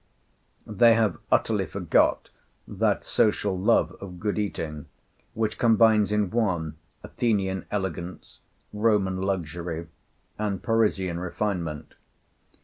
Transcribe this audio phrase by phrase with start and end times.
[0.65, 2.29] They have utterly forgot
[2.67, 4.87] that social love of good eating
[5.35, 8.39] which combines in one, Athenian elegance,
[8.73, 9.89] Roman luxury,
[10.39, 11.93] and Parisian refinement.